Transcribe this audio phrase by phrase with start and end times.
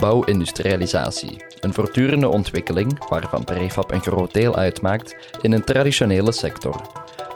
[0.00, 6.80] Bouwindustrialisatie, een voortdurende ontwikkeling waarvan prefab een groot deel uitmaakt in een traditionele sector.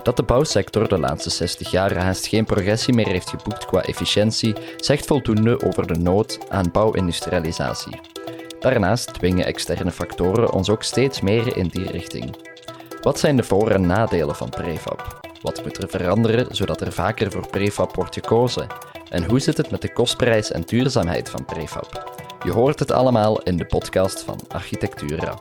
[0.02, 4.54] Dat de bouwsector de laatste 60 jaar haast geen progressie meer heeft geboekt qua efficiëntie,
[4.76, 8.00] zegt voldoende over de nood aan bouwindustrialisatie.
[8.60, 12.36] Daarnaast dwingen externe factoren ons ook steeds meer in die richting.
[13.00, 15.20] Wat zijn de voor- en nadelen van prefab?
[15.42, 18.66] Wat moet er veranderen zodat er vaker voor prefab wordt gekozen?
[19.08, 22.22] En hoe zit het met de kostprijs en duurzaamheid van prefab?
[22.44, 25.38] Je hoort het allemaal in de podcast van Architectura.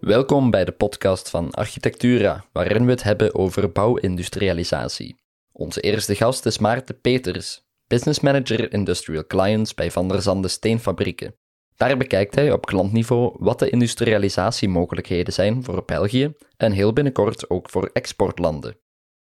[0.00, 5.20] Welkom bij de podcast van Architectura, waarin we het hebben over bouwindustrialisatie.
[5.52, 11.34] Onze eerste gast is Maarten Peters, business manager industrial clients bij Van der Zande Steenfabrieken.
[11.80, 17.70] Daar bekijkt hij op klantniveau wat de industrialisatiemogelijkheden zijn voor België en heel binnenkort ook
[17.70, 18.76] voor exportlanden.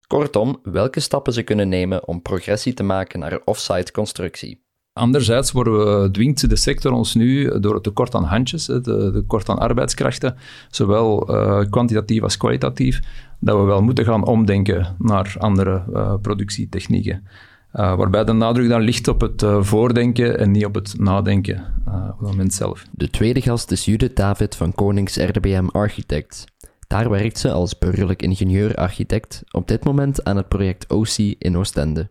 [0.07, 4.65] Kortom, welke stappen ze kunnen nemen om progressie te maken naar offsite constructie.
[4.93, 9.48] Anderzijds worden we, dwingt de sector ons nu door het tekort aan handjes, het tekort
[9.48, 10.37] aan arbeidskrachten,
[10.71, 13.01] zowel uh, kwantitatief als kwalitatief,
[13.41, 17.27] dat we wel moeten gaan omdenken naar andere uh, productietechnieken.
[17.75, 21.75] Uh, waarbij de nadruk dan ligt op het uh, voordenken en niet op het nadenken
[21.89, 22.84] uh, op het moment zelf.
[22.91, 26.45] De tweede gast is Judith David van Konings RDBM Architects.
[26.87, 32.11] Daar werkt ze als burgerlijk ingenieur-architect, op dit moment aan het project OC in Oostende.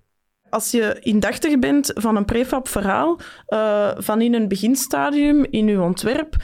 [0.49, 3.19] Als je indachtig bent van een prefab verhaal,
[3.97, 6.35] van in een beginstadium in je ontwerp,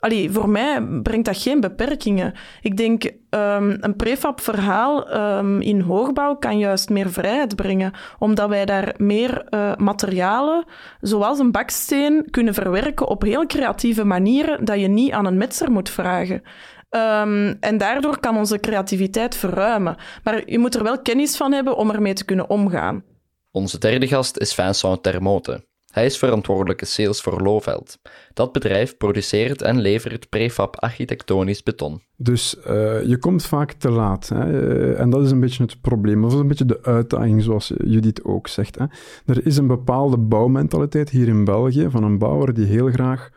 [0.00, 2.34] Allee, voor mij brengt dat geen beperkingen.
[2.62, 8.48] Ik denk, um, een prefab verhaal um, in hoogbouw kan juist meer vrijheid brengen, omdat
[8.48, 10.64] wij daar meer uh, materialen,
[11.00, 15.70] zoals een baksteen, kunnen verwerken op heel creatieve manieren, dat je niet aan een metser
[15.70, 16.42] moet vragen.
[16.90, 19.96] Um, en daardoor kan onze creativiteit verruimen.
[20.24, 23.04] Maar je moet er wel kennis van hebben om ermee te kunnen omgaan.
[23.50, 25.68] Onze derde gast is Vincent Termote.
[25.90, 27.98] Hij is verantwoordelijke sales voor Loveld.
[28.32, 32.02] Dat bedrijf produceert en levert prefab architectonisch beton.
[32.16, 32.62] Dus uh,
[33.06, 34.28] je komt vaak te laat.
[34.28, 34.50] Hè?
[34.50, 36.22] Uh, en dat is een beetje het probleem.
[36.22, 38.78] Dat is een beetje de uitdaging, zoals Judith ook zegt.
[38.78, 38.84] Hè?
[39.26, 43.30] Er is een bepaalde bouwmentaliteit hier in België van een bouwer die heel graag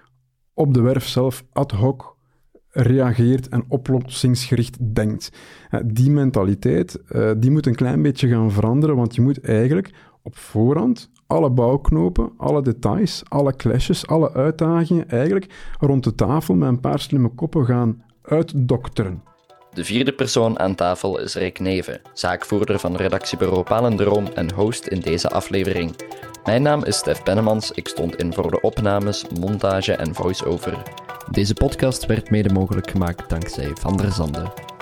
[0.53, 2.15] op de werf zelf ad hoc
[2.69, 5.31] reageert en oplossingsgericht denkt.
[5.85, 6.99] Die mentaliteit
[7.37, 12.31] die moet een klein beetje gaan veranderen, want je moet eigenlijk op voorhand alle bouwknopen,
[12.37, 17.65] alle details, alle clashes, alle uitdagingen eigenlijk rond de tafel met een paar slimme koppen
[17.65, 19.23] gaan uitdokteren.
[19.73, 24.99] De vierde persoon aan tafel is Rick Neven, zaakvoerder van redactiebureau Palendroom en host in
[24.99, 25.95] deze aflevering.
[26.43, 30.83] Mijn naam is Stef Pennemans, ik stond in voor de opnames, montage en voice-over.
[31.31, 34.72] Deze podcast werd mede mogelijk gemaakt dankzij Van der Zande.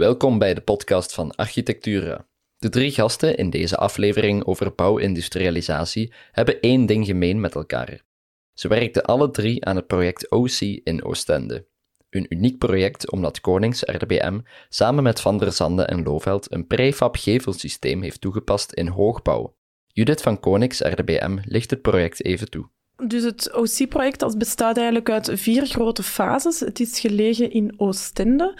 [0.00, 2.26] Welkom bij de podcast van Architectura.
[2.58, 8.02] De drie gasten in deze aflevering over bouwindustrialisatie hebben één ding gemeen met elkaar.
[8.52, 11.66] Ze werkten alle drie aan het project OC in Oostende.
[12.10, 17.16] Een uniek project omdat Konings RDBM samen met Van der Zande en Loveld een prefab
[17.16, 19.54] gevelsysteem heeft toegepast in hoogbouw.
[19.86, 22.68] Judith van Konings RDBM licht het project even toe.
[23.06, 26.60] Dus het OC-project bestaat eigenlijk uit vier grote fases.
[26.60, 28.58] Het is gelegen in Oostende.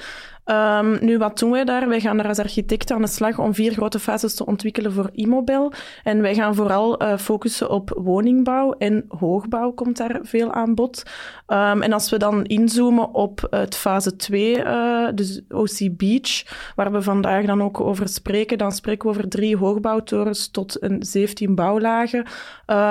[0.51, 1.89] Um, nu, wat doen wij daar?
[1.89, 5.11] Wij gaan er als architect aan de slag om vier grote fases te ontwikkelen voor
[5.13, 5.73] Immobel.
[6.05, 11.03] En wij gaan vooral uh, focussen op woningbouw en hoogbouw komt daar veel aan bod.
[11.47, 16.45] Um, en als we dan inzoomen op het fase 2, uh, eh, dus OC Beach,
[16.75, 21.03] waar we vandaag dan ook over spreken, dan spreken we over drie hoogbouwtorens tot een
[21.03, 22.25] 17 bouwlagen.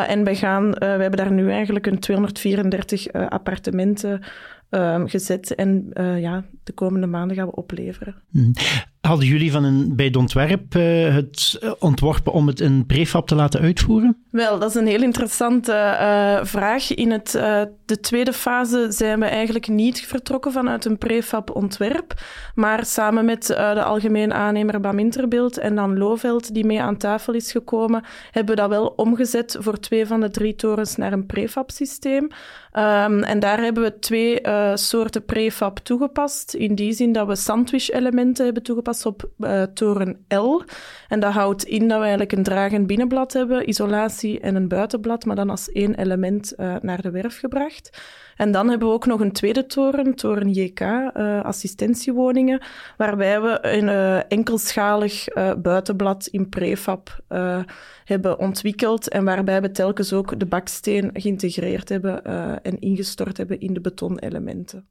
[0.08, 4.22] En we, gaan, we hebben daar nu eigenlijk een 234 appartementen
[4.69, 5.56] um, gezet.
[5.56, 8.16] En uh, ja, de komende maanden gaan we opleveren.
[8.31, 8.53] Hmm.
[9.02, 13.27] Hadden jullie van een, bij het ontwerp uh, het eh, ontworpen om het in prefab
[13.27, 14.18] te laten uitvoeren?
[14.31, 16.94] Wel, dat is een heel interessante uh, vraag.
[16.94, 17.31] In het,
[17.86, 22.21] de tweede fase zijn we eigenlijk niet vertrokken vanuit een prefab ontwerp,
[22.56, 27.51] maar samen met de algemeen aannemer Baminterbeeld en dan Loveld, die mee aan tafel is
[27.51, 31.71] gekomen, hebben we dat wel omgezet voor twee van de drie torens naar een prefab
[31.71, 32.30] systeem.
[32.80, 36.54] Ehm, en daar hebben we twee uh, soorten prefab toegepast.
[36.54, 40.62] In die zin dat we sandwich-elementen hebben toegepast op uh, toren L.
[41.08, 45.26] En dat houdt in dat we eigenlijk een dragend binnenblad hebben, isolatie en een buitenblad,
[45.26, 48.02] maar dan als één element uh, naar de werf gebracht.
[48.39, 52.62] En dan hebben we ook nog een tweede toren, toren JK, uh, assistentiewoningen,
[52.97, 57.18] waarbij we een uh, enkelschalig uh, buitenblad in prefab
[58.03, 62.24] hebben ontwikkeld en waarbij we telkens ook de baksteen geïntegreerd hebben
[62.63, 64.85] en ingestort hebben in de betonelementen.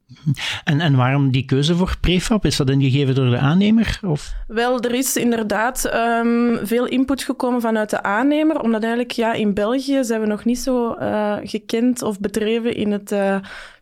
[0.65, 2.45] En, en waarom die keuze voor prefab?
[2.45, 4.01] Is dat ingegeven door de aannemer?
[4.07, 4.33] Of?
[4.47, 9.55] Wel, er is inderdaad um, veel input gekomen vanuit de aannemer, omdat eigenlijk ja, in
[9.55, 10.97] België zijn we nog niet zo
[11.43, 13.13] gekend of bedreven in het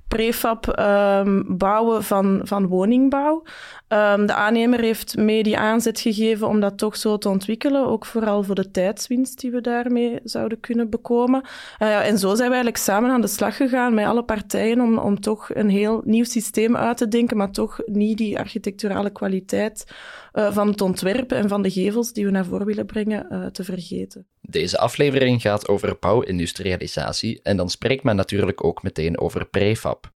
[0.09, 3.43] prefab um, bouwen van, van woningbouw.
[3.89, 8.07] Um, de aannemer heeft mee die aanzet gegeven om dat toch zo te ontwikkelen, ook
[8.07, 11.43] vooral voor de tijdswinst die we daarmee zouden kunnen bekomen.
[11.79, 14.99] Uh, en zo zijn we eigenlijk samen aan de slag gegaan met alle partijen om,
[14.99, 19.87] om toch een heel nieuw systeem uit te denken, maar toch niet die architecturale kwaliteit
[20.33, 23.47] uh, van het ontwerp en van de gevels die we naar voren willen brengen uh,
[23.47, 24.27] te vergeten.
[24.41, 30.15] Deze aflevering gaat over bouwindustrialisatie en dan spreekt men natuurlijk ook meteen over prefab.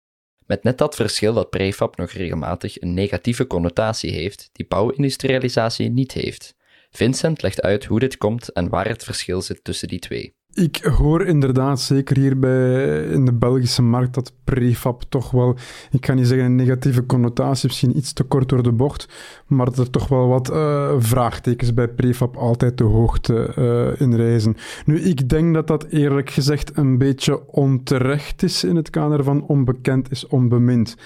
[0.48, 6.12] Met net dat verschil dat prefab nog regelmatig een negatieve connotatie heeft die bouwindustrialisatie niet
[6.12, 6.54] heeft.
[6.90, 10.38] Vincent legt uit hoe dit komt en waar het verschil zit tussen die twee.
[10.58, 15.56] Ik hoor inderdaad, zeker hier bij, in de Belgische markt, dat prefab toch wel,
[15.90, 19.08] ik kan niet zeggen een negatieve connotatie, misschien iets te kort door de bocht,
[19.46, 24.14] maar dat er toch wel wat uh, vraagtekens bij prefab altijd de hoogte uh, in
[24.14, 24.56] reizen.
[24.84, 29.43] Nu, ik denk dat dat eerlijk gezegd een beetje onterecht is in het kader van
[29.43, 30.96] onbekend is onbemind.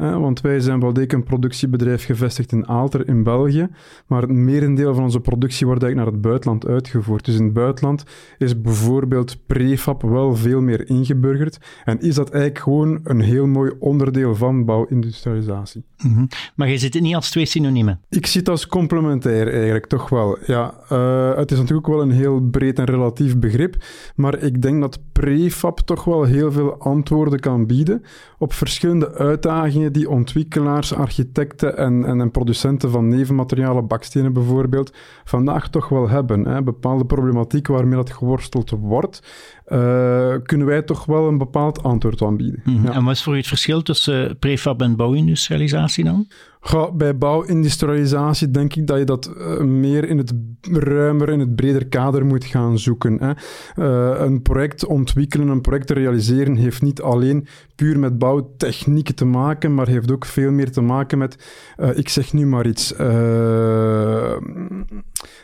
[0.00, 3.68] Uh, want wij zijn wel degelijk een productiebedrijf gevestigd in Aalter in België,
[4.06, 7.24] maar het merendeel van onze productie wordt eigenlijk naar het buitenland uitgevoerd.
[7.24, 8.04] Dus in het buitenland
[8.38, 13.72] is bijvoorbeeld prefab wel veel meer ingeburgerd en is dat eigenlijk gewoon een heel mooi
[13.78, 15.84] onderdeel van bouwindustrialisatie.
[16.02, 16.28] Mm -hmm.
[16.54, 18.00] Maar je zit het niet als twee synoniemen?
[18.08, 20.38] Ik zie het als complementair eigenlijk, toch wel.
[20.46, 23.76] Ja, uh, het is natuurlijk wel een heel breed en relatief begrip,
[24.14, 28.02] maar ik denk dat prefab toch wel heel veel antwoorden kan bieden
[28.38, 34.94] op verschillende uitdagingen die ontwikkelaars, architecten en, en, en producenten van nevenmaterialen, bakstenen bijvoorbeeld,
[35.24, 36.46] vandaag toch wel hebben.
[36.46, 36.62] Hè.
[36.62, 39.22] Bepaalde problematiek waarmee dat geworsteld wordt,
[39.68, 42.60] uh, kunnen wij toch wel een bepaald antwoord aanbieden.
[42.64, 42.84] Mm -hmm.
[42.84, 42.92] ja.
[42.92, 46.26] En wat is voor u het verschil tussen prefab en bouwindustrialisatie dan?
[46.62, 50.32] Ga, bij bouwindustrialisatie denk ik dat je dat uh, meer in het
[50.70, 53.18] ruimer, in het breder kader moet gaan zoeken.
[53.20, 53.32] Hè.
[53.76, 59.74] Uh, een project ontwikkelen, een project realiseren heeft niet alleen puur met bouwtechnieken te maken,
[59.74, 62.94] maar heeft ook veel meer te maken met, uh, ik zeg nu maar iets,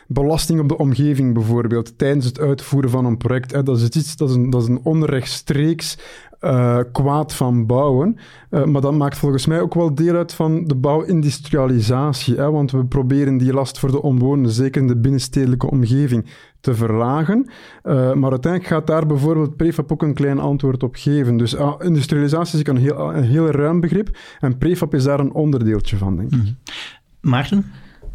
[0.07, 3.51] belasting op de omgeving bijvoorbeeld, tijdens het uitvoeren van een project.
[3.51, 3.63] Hè.
[3.63, 5.97] Dat is iets, dat is een, dat is een onrechtstreeks
[6.41, 8.17] uh, kwaad van bouwen.
[8.51, 12.35] Uh, maar dat maakt volgens mij ook wel deel uit van de bouwindustrialisatie.
[12.35, 12.51] Hè?
[12.51, 16.25] Want we proberen die last voor de omwonenden, zeker in de binnenstedelijke omgeving,
[16.59, 17.49] te verlagen.
[17.83, 21.37] Uh, maar uiteindelijk gaat daar bijvoorbeeld prefab ook een klein antwoord op geven.
[21.37, 24.17] Dus industrialisatie is een heel, een heel ruim begrip.
[24.39, 26.39] En prefab is daar een onderdeeltje van, denk ik.
[26.39, 26.57] -hmm.
[27.21, 27.65] Maarten?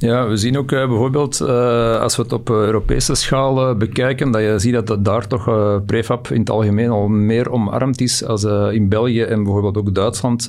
[0.02, 4.42] Ja, we zien ook uh, bijvoorbeeld, uh, als we het op Europese schaal bekijken, dat
[4.42, 5.44] je ziet dat daar toch
[5.86, 10.48] prefab in het algemeen al meer omarmd is als in België en bijvoorbeeld ook Duitsland.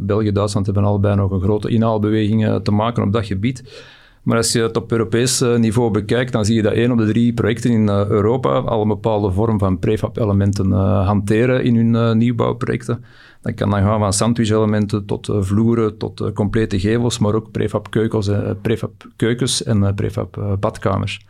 [0.00, 3.84] België en Duitsland hebben allebei nog een grote inhaalbeweging te maken op dat gebied.
[4.22, 7.06] Maar als je het op Europees niveau bekijkt, dan zie je dat één op de
[7.06, 10.72] drie projecten in Europa al een bepaalde vorm van prefab-elementen
[11.04, 13.04] hanteren in hun nieuwbouwprojecten.
[13.42, 17.50] Dat kan dan gaan van sandwich-elementen tot uh, vloeren, tot uh, complete gevels, maar ook
[17.50, 21.26] prefab keukens, uh, prefab keukens en prefab badkamers.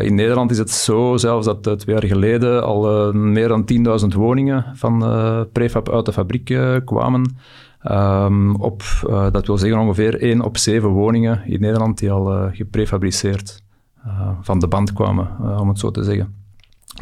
[0.00, 3.64] in Nederland is het zo zelfs dat twee jaar geleden al meer dan
[4.02, 4.98] 10.000 woningen van
[5.52, 7.36] prefab uit de fabriek kwamen.
[7.90, 8.82] Um, op,
[9.32, 13.62] dat wil zeggen ongeveer 1 op 7 woningen in Nederland die al geprefabriceerd
[14.40, 16.34] van de band kwamen, om het zo te zeggen.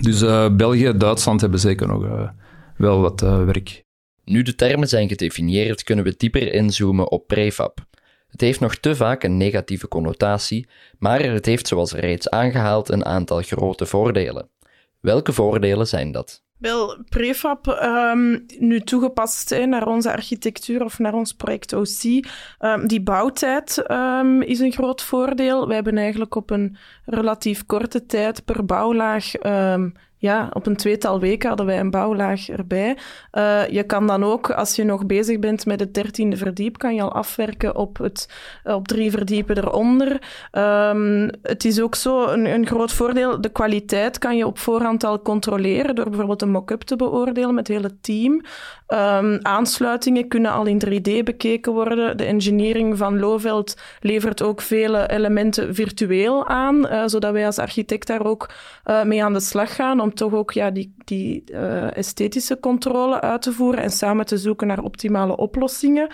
[0.00, 0.24] Dus
[0.56, 2.30] België en Duitsland hebben zeker nog
[2.76, 3.83] wel wat werk.
[4.24, 7.78] Nu de termen zijn gedefinieerd, kunnen we dieper inzoomen op prefab.
[8.28, 13.04] Het heeft nog te vaak een negatieve connotatie, maar het heeft zoals reeds aangehaald een
[13.04, 14.48] aantal grote voordelen.
[15.00, 16.42] Welke voordelen zijn dat?
[16.58, 22.24] Wel, prefab, um, nu toegepast hè, naar onze architectuur of naar ons project OC,
[22.58, 25.68] um, die bouwtijd um, is een groot voordeel.
[25.68, 29.32] We hebben eigenlijk op een relatief korte tijd per bouwlaag
[30.24, 32.96] ja, op een tweetal weken hadden wij een bouwlaag erbij.
[33.32, 36.94] Uh, je kan dan ook, als je nog bezig bent met het dertiende verdiep, kan
[36.94, 38.28] je al afwerken op, het,
[38.64, 40.22] op drie verdiepen eronder.
[40.52, 45.04] Um, het is ook zo een, een groot voordeel, de kwaliteit kan je op voorhand
[45.04, 48.42] al controleren door bijvoorbeeld een mock-up te beoordelen met het hele team.
[48.88, 52.16] Um, aansluitingen kunnen al in 3D bekeken worden.
[52.16, 58.06] De engineering van Loveld levert ook vele elementen virtueel aan, uh, zodat wij als architect
[58.06, 58.50] daar ook
[58.84, 63.20] uh, mee aan de slag gaan om toch ook ja, die, die uh, esthetische controle
[63.20, 66.08] uit te voeren en samen te zoeken naar optimale oplossingen.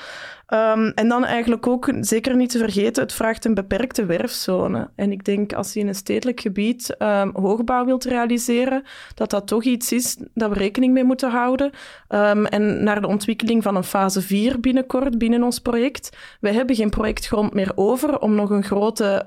[0.54, 4.90] Um, en dan eigenlijk ook, zeker niet te vergeten, het vraagt een beperkte werfzone.
[4.97, 8.83] En ik denk als je in een stedelijk gebied um, hoogbouw wilt realiseren,
[9.14, 11.71] dat dat toch iets is dat we rekening mee moeten houden.
[12.09, 16.16] Um, en naar de ontwikkeling van een fase 4 binnenkort binnen ons project.
[16.40, 19.23] Wij hebben geen projectgrond meer over om nog een grote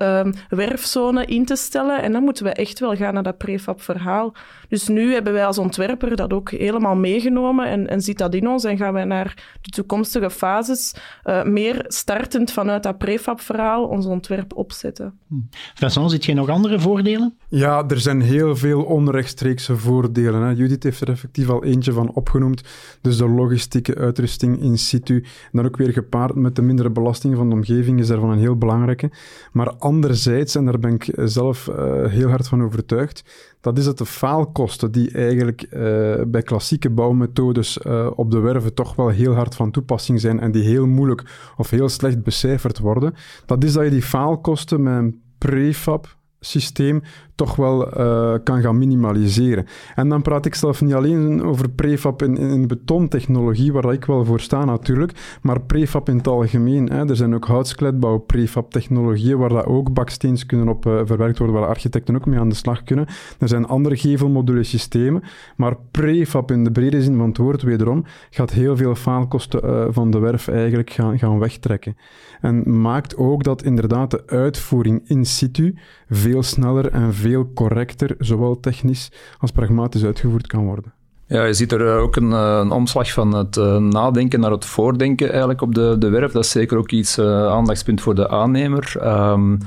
[0.50, 2.02] werfzone in te stellen.
[2.02, 4.34] En dan moeten we echt wel gaan naar dat prefab verhaal.
[4.68, 8.48] Dus nu hebben wij als ontwerper dat ook helemaal meegenomen en, en ziet dat in
[8.48, 10.96] ons en gaan wij naar de toekomstige fases
[11.26, 15.14] uh, meer startend vanuit dat prefab-verhaal ons ontwerp opzetten.
[15.28, 15.36] Hm.
[15.74, 17.38] Vincent, ziet je nog andere voordelen?
[17.48, 20.42] Ja, er zijn heel veel onrechtstreekse voordelen.
[20.42, 20.50] Hè.
[20.50, 22.62] Judith heeft er effectief al eentje van opgenoemd.
[23.02, 25.16] Dus de logistieke uitrusting in situ.
[25.16, 28.40] En dan ook weer gepaard met de mindere belasting van de omgeving is daarvan een
[28.40, 29.12] heel belangrijke.
[29.52, 33.24] Maar anderzijds, en daar ben ik zelf uh, heel hard van overtuigd,
[33.62, 34.06] dat is dat de
[34.44, 39.56] faalkosten die eigenlijk uh, bij klassieke bouwmethodes uh, op de werven toch wel heel hard
[39.56, 43.14] van toepassing zijn en die heel moeilijk of heel slecht becijferd worden,
[43.46, 47.02] dat is dat je die faalkosten met een prefab systeem
[47.36, 49.66] toch wel uh, kan gaan minimaliseren.
[49.96, 54.40] En dan praat ik zelf niet alleen over prefab in, betontechnologie, waar ik wel voor
[54.40, 56.90] sta natuurlijk, maar prefab in het algemeen.
[56.90, 57.10] Hè.
[57.10, 61.56] Er zijn ook houtskletbouw prefab technologieën waar dat ook baksteens kunnen op uh, verwerkt worden,
[61.60, 63.06] waar architecten ook mee aan de slag kunnen.
[63.40, 65.24] Er zijn andere gevelmodule systemen,
[65.56, 69.86] maar prefab in de brede zin van het woord wederom gaat heel veel faalkosten uh,
[69.90, 71.98] van de werf eigenlijk gaan, gaan wegtrekken.
[72.42, 75.76] En maakt ook dat inderdaad de uitvoering in situ
[76.10, 77.23] veel sneller en veel
[77.54, 80.94] correcter, zowel technisch als pragmatisch uitgevoerd kan worden.
[81.28, 84.52] Ja, je ziet er eh, ook een, eh, een omslag van het uh, nadenken naar
[84.52, 86.32] het voordenken eigenlijk op de, de werf.
[86.32, 88.94] Dat is zeker ook iets aandachtspunt voor de aannemer.
[89.04, 89.58] Um,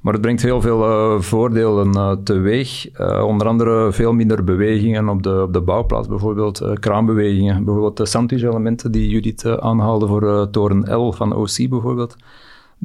[0.00, 2.98] maar het brengt heel veel uh, voordelen teweeg.
[3.22, 7.64] Onder andere veel minder bewegingen op de, op de bouwplaats, bijvoorbeeld kraanbewegingen.
[7.64, 12.16] Bijvoorbeeld de sandwich-elementen die Judith aanhaalde voor toren L van OC bijvoorbeeld.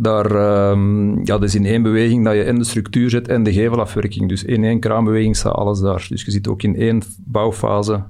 [0.02, 0.32] Daar,
[0.72, 3.54] um, ja, dat is in één beweging dat je en de structuur zet en de
[3.54, 4.30] gevelafwerking.
[4.30, 6.06] Dus in één kraanbeweging staat alles daar.
[6.10, 8.04] Dus je zit ook in één bouwfase,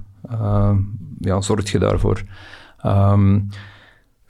[1.18, 2.22] ja, zorgt je daarvoor.
[2.86, 3.48] Um,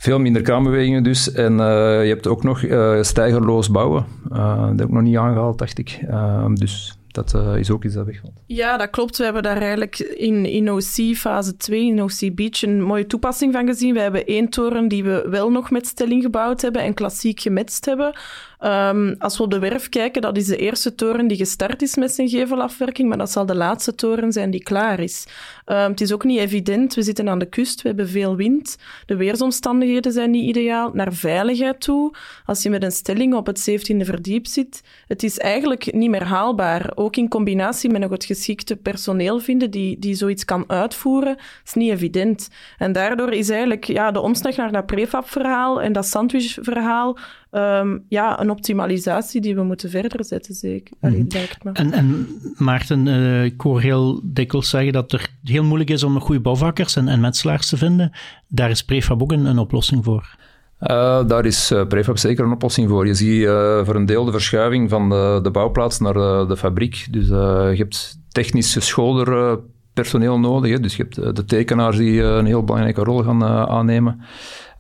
[0.01, 1.33] veel minder kraanbewegingen dus.
[1.33, 1.59] En uh,
[2.03, 4.05] je hebt ook nog uh, stijgerloos bouwen.
[4.33, 6.01] Uh, dat heb ik nog niet aangehaald, dacht ik.
[6.09, 8.43] Ehm, dus dat is ook iets dat wegvalt.
[8.47, 9.17] Ja, dat klopt.
[9.17, 13.53] We hebben daar eigenlijk in, in OC fase 2, in OC Beach, een mooie toepassing
[13.53, 13.95] van gezien.
[13.95, 17.85] We hebben één toren die we wel nog met stelling gebouwd hebben en klassiek gemetst
[17.85, 18.19] hebben.
[18.65, 21.97] Um, als we op de werf kijken, dat is de eerste toren die gestart is
[21.97, 25.27] met zijn gevelafwerking, maar dat zal de laatste toren zijn die klaar is.
[25.67, 26.95] Um, het is ook niet evident.
[26.95, 28.77] We zitten aan de kust, we hebben veel wind.
[29.07, 30.91] De weersomstandigheden zijn niet ideaal.
[30.93, 32.15] Naar veiligheid toe,
[32.45, 36.25] als je met een stelling op het 17e verdiep zit, het is eigenlijk niet meer
[36.25, 36.93] haalbaar.
[36.95, 41.75] Ook in combinatie met nog het geschikte personeel vinden die, die zoiets kan uitvoeren, is
[41.75, 42.49] niet evident.
[42.79, 47.19] En daardoor is eigenlijk ja, de omslag naar dat prefab-verhaal en dat sandwich-verhaal
[47.51, 50.97] um, ja, een optimalisatie die we moeten verder zetten, zeker.
[51.01, 52.27] Allee, mm En, en
[52.57, 56.97] Maarten, uh, ik hoor heel dikwijls zeggen dat er heel moeilijk is om goede bouwvakkers
[56.97, 58.13] en, en metselaars te vinden.
[58.49, 60.39] Daar is prefab ook een, een oplossing voor.
[60.81, 63.07] Uh, daar is uh, prefab zeker een oplossing voor.
[63.07, 66.57] Je ziet uh, voor een deel de verschuiving van de, de bouwplaats naar de, de
[66.57, 67.07] fabriek.
[67.11, 69.59] Dus je hebt technisch geschoolder
[70.01, 70.71] personeel nodig.
[70.71, 70.81] Hè.
[70.81, 74.21] Dus je hebt de tekenaars die een heel belangrijke rol gaan aannemen.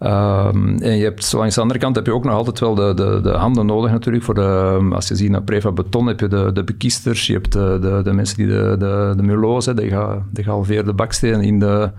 [0.03, 2.95] Um, en je hebt, langs de andere kant heb je ook nog altijd wel de,
[2.95, 4.25] de, de handen nodig natuurlijk.
[4.25, 7.53] Voor de, als je ziet naar prefab beton heb je de, de bekiesters, je hebt
[7.53, 10.95] de, de, de mensen die de, de, de muloos, die, gaan, die gehalveerde
[11.41, 11.91] in de,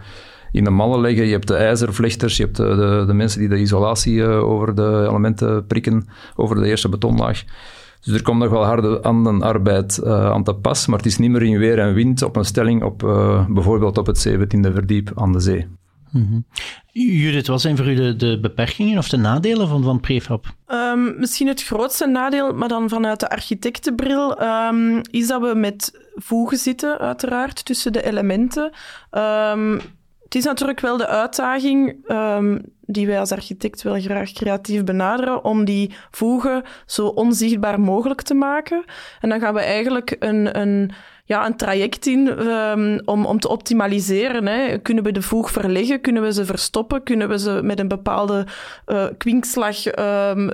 [0.52, 1.26] in de mallen leggen.
[1.26, 5.06] Je hebt de ijzervlechters, je hebt de, de, de mensen die de isolatie over de
[5.10, 7.44] elementen prikken, over de eerste betonlaag.
[8.02, 9.02] Dus er komt nog wel harde
[9.42, 12.36] arbeid uh, aan te pas, maar het is niet meer in weer en wind op
[12.36, 15.68] een stelling op uh, bijvoorbeeld op het 17e verdiep aan de zee.
[16.12, 16.46] Mm
[16.94, 20.46] Judith, wat zijn voor u de, de, beperkingen of de nadelen van, van prefab?
[20.68, 26.08] Um, misschien het grootste nadeel, maar dan vanuit de architectenbril, um, is dat we met
[26.16, 28.72] voegen zitten, uiteraard, tussen de elementen.
[29.12, 29.82] Um,
[30.32, 35.44] het is natuurlijk wel de uitdaging ehm, die wij als architect wel graag creatief benaderen,
[35.44, 38.84] om die voegen zo onzichtbaar mogelijk te maken.
[39.20, 40.92] En dan gaan we eigenlijk een, een,
[41.26, 44.48] ja, een traject in um, om, om te optimaliseren.
[44.48, 44.78] Hè.
[44.78, 46.02] Kunnen we de voeg verleggen?
[46.02, 47.04] Kunnen we ze verstoppen?
[47.04, 48.46] Kunnen we ze met een bepaalde
[48.88, 50.52] uh, kwinkslag um,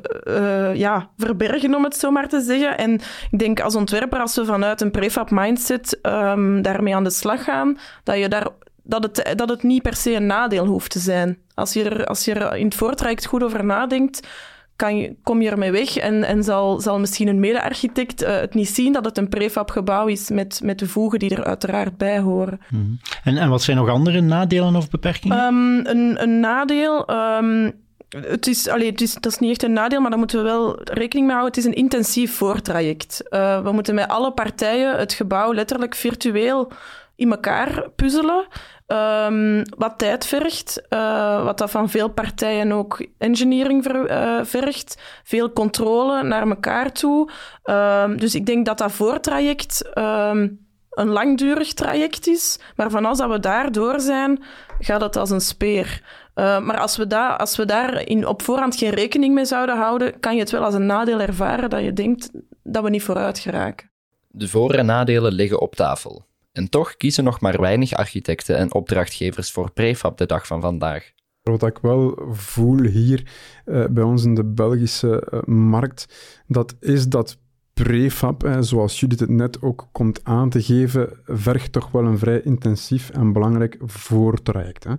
[0.73, 2.77] ja, verbergen, om het zo maar te zeggen?
[2.77, 2.93] En
[3.31, 7.43] ik denk als ontwerper, als we vanuit een prefab mindset um, daarmee aan de slag
[7.43, 8.47] gaan, dat je daar
[8.87, 11.37] dat het, dat het niet per se een nadeel hoeft te zijn.
[11.53, 14.27] Als je er, als je er in het voortraject goed over nadenkt,
[14.75, 18.53] kan je, kom je ermee weg en, en zal, zal misschien een mede-architect uh, het
[18.53, 21.97] niet zien dat het een prefab gebouw is met, met de voegen die er uiteraard
[21.97, 22.59] bij horen.
[22.69, 22.99] Mm.
[23.23, 25.37] En, en wat zijn nog andere nadelen of beperkingen?
[25.37, 27.09] Um, een, een nadeel...
[27.11, 30.37] Um, het is, allee, het is, dat is niet echt een nadeel, maar daar moeten
[30.37, 31.55] we wel rekening mee houden.
[31.55, 33.23] Het is een intensief voortraject.
[33.29, 36.71] Uh, we moeten met alle partijen het gebouw letterlijk virtueel
[37.17, 38.47] in elkaar puzzelen.
[38.87, 45.01] Um, wat tijd vergt, uh, wat dat van veel partijen ook engineering uh, vergt.
[45.23, 47.29] Veel controle naar elkaar toe.
[47.63, 52.59] Um, dus ik denk dat dat voortraject um, een langdurig traject is.
[52.75, 54.43] Maar van als dat we daar door zijn,
[54.79, 56.01] gaat het als een speer.
[56.35, 60.19] Maar als we, da als we daar in, op voorhand geen rekening mee zouden houden,
[60.19, 62.29] kan je het wel als een nadeel ervaren dat je denkt
[62.63, 63.91] dat we niet vooruit geraken.
[64.27, 66.25] De voor- en nadelen liggen op tafel.
[66.57, 71.11] En toch kiezen nog maar weinig architecten en opdrachtgevers voor prefab de dag van vandaag.
[71.41, 73.31] Wat ik wel voel hier
[73.65, 76.07] uh, bij ons in de Belgische uh, markt,
[76.47, 77.37] dat is dat
[77.73, 82.17] prefab, eh, zoals Judith het net ook komt aan te geven, vergt toch wel een
[82.17, 84.83] vrij intensief en belangrijk voortraject.
[84.83, 84.93] Hè.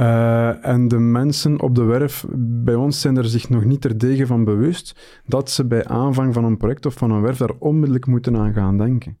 [0.00, 4.26] Uh, en de mensen op de werf bij ons zijn er zich nog niet terdege
[4.26, 8.06] van bewust dat ze bij aanvang van een project of van een werf daar onmiddellijk
[8.06, 9.18] moeten aan gaan denken.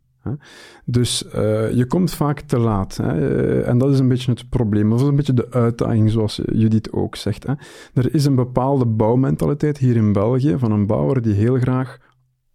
[0.84, 1.32] Dus uh,
[1.72, 2.96] je komt vaak te laat.
[2.96, 3.18] Hè?
[3.18, 4.92] Uh, en dat is een beetje het probleem.
[4.92, 7.46] Of een beetje de uitdaging, zoals Judith ook zegt.
[7.46, 7.52] Hè?
[7.94, 11.98] Er is een bepaalde bouwmentaliteit hier in België van een bouwer die heel graag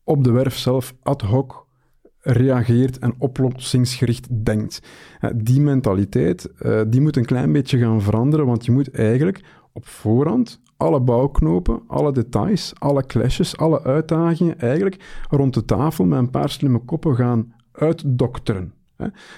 [0.03, 1.65] op de werf zelf ad hoc
[2.21, 4.81] reageert en oplossingsgericht denkt.
[5.35, 9.41] Die mentaliteit uh, die moet een klein beetje gaan veranderen, want je moet eigenlijk
[9.73, 16.19] op voorhand alle bouwknopen, alle details, alle clashes, alle uitdagingen eigenlijk rond de tafel met
[16.19, 18.73] een paar slimme koppen gaan uitdokteren.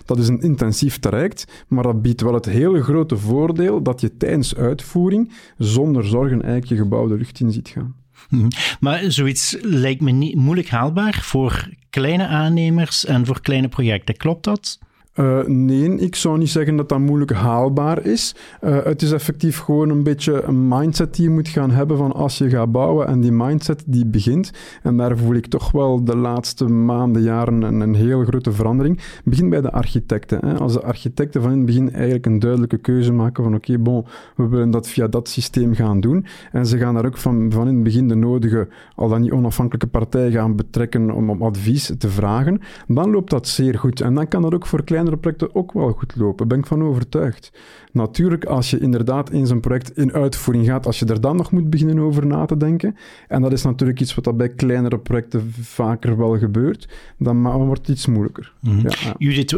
[0.06, 4.18] Dat is een intensief traject, maar dat biedt wel het hele grote voordeel dat je
[4.18, 7.96] tijdens uitvoering zonder zorgen eigenlijk je gebouw de lucht in ziet gaan.
[8.30, 8.48] Mhm.
[8.80, 14.18] Maar zoiets lijkt me niet moeilijk haalbaar voor kleine aannemers en voor kleine projecten.
[14.18, 14.80] Klopt dat?
[15.20, 18.36] Uh, nee, ik zou niet zeggen dat dat moeilijk haalbaar is.
[18.62, 22.12] Uh, het is effectief gewoon een beetje een mindset die je moet gaan hebben van
[22.12, 24.52] als je gaat bouwen en die mindset die begint.
[24.84, 29.00] En daar voel ik toch wel de laatste maanden, jaren een, een heel grote verandering.
[29.24, 30.40] Begin bij de architecten.
[30.48, 30.58] Hè.
[30.58, 34.06] Als de architecten van in het begin eigenlijk een duidelijke keuze maken van oké, bon,
[34.36, 36.26] we willen dat via dat systeem gaan doen.
[36.52, 39.32] En ze gaan daar ook van, van in het begin de nodige, al dan niet
[39.32, 42.60] onafhankelijke partij gaan betrekken om, om advies te vragen.
[42.88, 44.02] Dan loopt dat zeer goed.
[44.02, 46.66] En dan kan dat ook voor kleine kleinere projecten ook wel goed lopen, ben ik
[46.66, 47.52] van overtuigd.
[47.92, 51.52] Natuurlijk, als je inderdaad in zo'n project in uitvoering gaat, als je er dan nog
[51.52, 52.96] moet beginnen over na te denken,
[53.28, 56.88] en dat is natuurlijk iets wat dat bij kleinere projecten vaker wel gebeurt,
[57.18, 58.54] dan wordt het iets moeilijker.
[58.60, 58.90] Mm -hmm.
[58.90, 59.14] ja, ja.
[59.18, 59.52] Judith,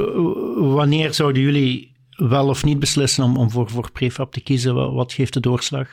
[0.56, 4.94] wanneer zouden jullie wel of niet beslissen om, om voor, voor prefab te kiezen?
[4.94, 5.88] Wat geeft de doorslag?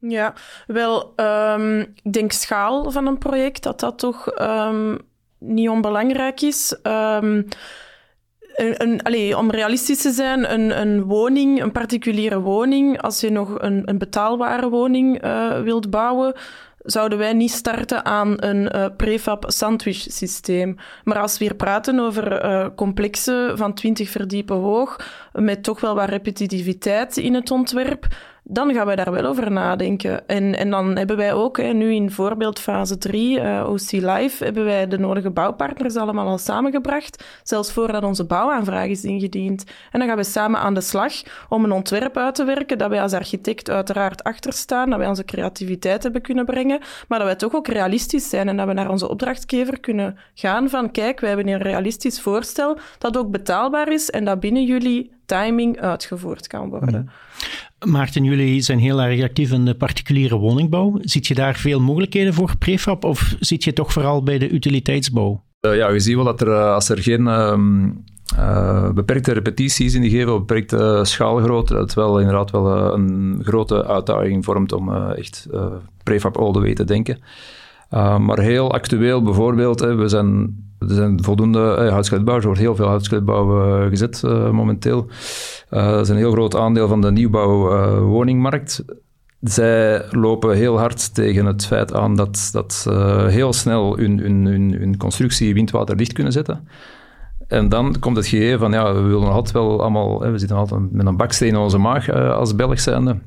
[0.00, 0.34] Ja,
[0.66, 4.98] wel, um, ik denk schaal van een project, dat dat toch um,
[5.38, 6.78] niet onbelangrijk is.
[6.82, 7.46] Um,
[8.58, 13.82] een, om realistisch te zijn, een, een woning, een particuliere woning, als je nog een,
[13.84, 16.34] een betaalbare woning uh, wilt bouwen,
[16.78, 20.76] zouden wij niet starten aan een uh, prefab sandwich systeem.
[21.04, 24.96] Maar als we hier praten over uh, complexen van 20 verdiepen hoog,
[25.32, 28.06] met toch wel wat repetitiviteit in het ontwerp,
[28.50, 30.28] dan gaan wij daar wel over nadenken.
[30.28, 34.44] En, en dan hebben wij ook, hè, nu in voorbeeld fase 3, uh, OC Live,
[34.44, 39.64] hebben wij de nodige bouwpartners allemaal al samengebracht, zelfs voordat onze bouwaanvraag is ingediend.
[39.90, 41.12] En dan gaan we samen aan de slag
[41.48, 45.08] om een ontwerp uit te werken, dat wij als architect uiteraard achter staan, dat wij
[45.08, 48.72] onze creativiteit hebben kunnen brengen, maar dat wij toch ook realistisch zijn en dat we
[48.72, 53.92] naar onze opdrachtgever kunnen gaan van, kijk, wij hebben een realistisch voorstel dat ook betaalbaar
[53.92, 57.10] is en dat binnen jullie timing uitgevoerd kan worden.
[57.86, 60.98] Maarten, jullie zijn heel erg actief in de particuliere woningbouw.
[61.00, 65.42] Ziet je daar veel mogelijkheden voor prefab of zit je toch vooral bij de utiliteitsbouw?
[65.60, 67.58] Uh, ja, je ziet wel dat er, als er geen uh,
[68.38, 73.86] uh, beperkte repetities in die geven, beperkte schaalgrootte, dat het wel inderdaad wel een grote
[73.86, 75.46] uitdaging vormt om echt
[76.02, 77.18] prefab all the way te denken.
[78.18, 82.86] maar heel actueel bijvoorbeeld, hè, we zijn Er zijn voldoende eh, er wordt heel veel
[82.86, 85.06] houtskeleetbouw uh, gezet uh, momenteel.
[85.68, 88.84] dat is een heel groot aandeel van de nieuwbouw-woningmarkt.
[89.40, 92.86] Zij lopen heel hard tegen het feit aan dat, dat
[93.28, 96.68] heel snel hun, hun, hun, hun constructie windwaterdicht kunnen zetten.
[97.48, 100.92] En dan komt het gegeven van, ja, we willen altijd wel allemaal, we zitten altijd
[100.92, 103.18] met een baksteen in onze maag als Belg zijnde.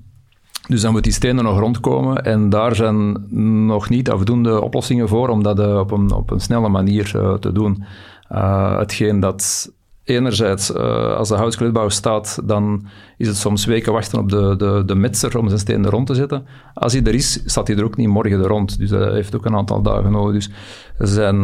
[0.71, 3.25] Dus dan moet die stenen nog rondkomen en daar zijn
[3.65, 7.33] nog niet afdoende oplossingen voor om dat uh, op, een, op een snelle manier uh,
[7.33, 7.83] te doen.
[8.31, 9.71] Uh, hetgeen dat
[10.03, 12.85] enerzijds, als de houtskleedbouw staat, dan
[13.17, 16.13] is het soms weken wachten op de, de, de metser om zijn stenen rond te
[16.13, 16.45] zetten.
[16.73, 18.77] Als hij er is, staat hij er ook niet morgen er rond.
[18.77, 20.33] Dus dat heeft ook een aantal dagen nodig.
[20.33, 20.49] Dus
[20.97, 21.41] ze zijn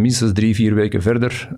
[0.00, 1.48] minstens drie, vier weken verder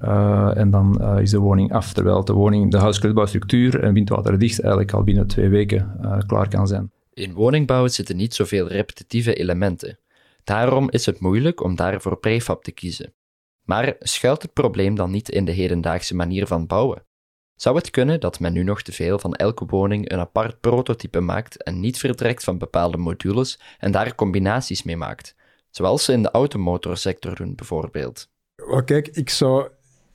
[0.55, 1.93] en dan is de woning af.
[1.93, 5.91] Terwijl de woning, de houtskleedbouwstructuur en windwaterdicht eigenlijk al binnen twee weken
[6.27, 6.91] klaar kan zijn.
[7.13, 9.99] In woningbouw zitten niet zoveel repetitieve elementen.
[10.45, 13.15] Daarom is het moeilijk om daarvoor prefab te kiezen.
[13.65, 17.05] Maar schuilt het probleem dan niet in de hedendaagse manier van bouwen?
[17.55, 21.21] Zou het kunnen dat men nu nog te veel van elke woning een apart prototype
[21.21, 25.35] maakt en niet vertrekt van bepaalde modules en daar combinaties mee maakt,
[25.71, 28.29] zoals ze in de automotorsector doen bijvoorbeeld?
[28.55, 29.69] Well, kijk, ik zou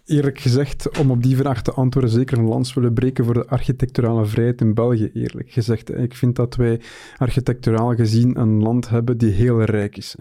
[0.06, 3.48] eerlijk gezegd, om op die vraag te antwoorden, zeker een lans willen breken voor de
[3.48, 5.98] architecturale vrijheid in België, eerlijk gezegd.
[5.98, 6.82] Ik vind dat wij
[7.18, 10.16] architecturaal gezien een land hebben die heel rijk is.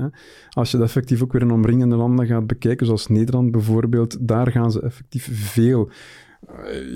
[0.50, 4.50] Als je dat effectief ook weer in omringende landen gaat bekijken, zoals Nederland bijvoorbeeld, daar
[4.50, 5.90] gaan ze effectief veel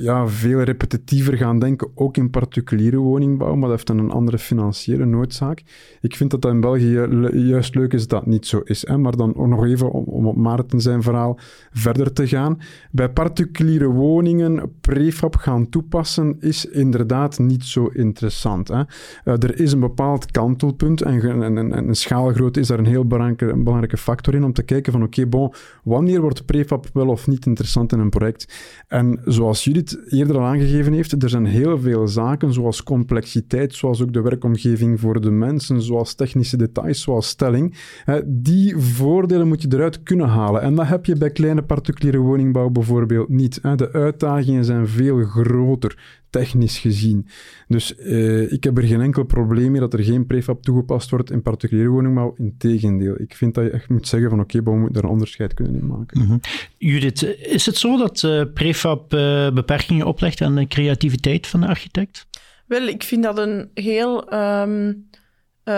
[0.00, 4.38] ja, veel repetitiever gaan denken, ook in particuliere woningbouw, maar dat heeft dan een andere
[4.38, 5.62] financiële noodzaak.
[6.00, 8.86] Ik vind dat dat in België juist leuk is dat niet zo is.
[8.86, 8.98] Hè?
[8.98, 11.38] Maar dan ook nog even om, om op Maarten zijn verhaal
[11.72, 12.58] verder te gaan.
[12.90, 18.68] Bij particuliere woningen prefab gaan toepassen is inderdaad niet zo interessant.
[18.68, 18.80] Hè?
[18.80, 18.84] Uh,
[19.24, 23.52] er is een bepaald kantelpunt en, en, en, en schaalgrootte is daar een heel belangrijke,
[23.52, 25.28] een belangrijke factor in om te kijken van oké,
[25.84, 28.54] wanneer wordt prefab wel of niet interessant in een project?
[28.88, 34.02] En zoals Judith eerder al aangegeven heeft, er zijn heel veel zaken, zoals complexiteit, zoals
[34.02, 37.74] ook de werkomgeving voor de mensen, zoals technische details, zoals stelling.
[38.26, 40.62] Die voordelen moet je eruit kunnen halen.
[40.62, 43.60] En dat heb je bij kleine particuliere woningbouw bijvoorbeeld niet.
[43.62, 47.26] De uitdagingen zijn veel groter technisch gezien.
[47.68, 51.30] Dus uh, ik heb er geen enkel probleem mee dat er geen prefab toegepast wordt
[51.30, 52.34] in particuliere woningbouw.
[52.38, 55.12] Integendeel, ik vind dat je echt moet zeggen van oké, okay, we moeten er een
[55.12, 56.20] onderscheid kunnen in maken.
[56.20, 56.40] Mm
[56.78, 59.12] Judith, is het zo dat uh, prefab
[59.54, 62.26] beperkingen oplegt aan de creativiteit van de architect?
[62.66, 65.08] Wel, ik vind dat een heel um,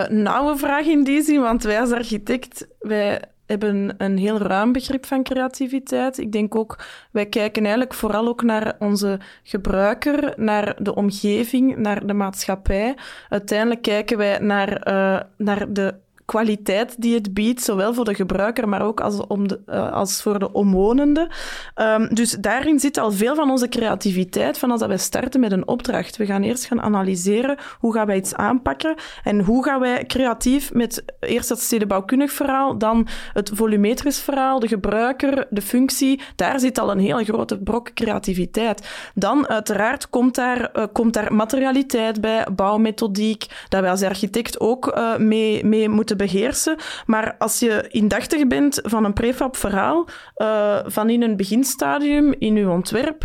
[0.09, 5.05] nauwe vraag in die zin, want wij als architect, wij hebben een heel ruim begrip
[5.05, 6.17] van creativiteit.
[6.17, 6.79] Ik denk ook,
[7.11, 12.95] wij kijken eigenlijk vooral ook naar onze gebruiker, naar de omgeving, naar de maatschappij.
[13.29, 15.93] Uiteindelijk kijken wij naar, uh, naar de
[16.25, 20.21] kwaliteit die het biedt, zowel voor de gebruiker, maar ook als, om de, uh, als
[20.21, 21.29] voor de omwonenden.
[21.75, 25.51] Um, dus daarin zit al veel van onze creativiteit, van als dat wij starten met
[25.51, 26.17] een opdracht.
[26.17, 30.73] We gaan eerst gaan analyseren, hoe gaan wij iets aanpakken en hoe gaan wij creatief
[30.73, 36.21] met eerst het stedenbouwkundig verhaal, dan het volumetrisch verhaal, de gebruiker, de functie.
[36.35, 39.11] Daar zit al een hele grote brok creativiteit.
[39.15, 44.97] Dan uiteraard komt daar, uh, komt daar materialiteit bij, bouwmethodiek, dat wij als architect ook
[44.97, 46.75] uh, mee, mee moeten beheersen.
[47.05, 50.07] Maar als je indachtig bent van een prefab verhaal,
[50.37, 53.23] uh, van in een beginstadium in je ontwerp,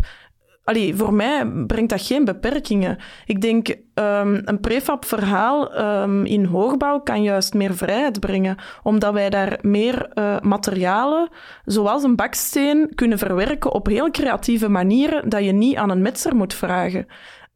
[0.67, 2.99] Allee, voor mij brengt dat geen beperkingen.
[3.27, 9.13] Ik denk, um, een prefab verhaal um, in hoogbouw kan juist meer vrijheid brengen, omdat
[9.13, 11.29] wij daar meer uh, materialen,
[11.65, 16.37] zoals een baksteen, kunnen verwerken op heel creatieve manieren, dat je niet aan een metser
[16.37, 17.07] moet vragen.